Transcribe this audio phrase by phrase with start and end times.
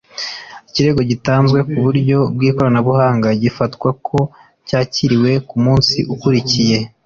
[0.69, 4.19] ikirego gitanzwe ku buryo bw’ ikoranabuhanga gifatwa ko
[4.67, 6.77] cyakiriwe ku munsi ukurikiye